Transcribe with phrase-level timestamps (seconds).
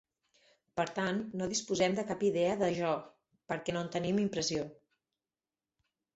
[0.79, 2.95] Per tant, no disposem de cap idea de jo,
[3.53, 4.67] perquè no en tenim impressió.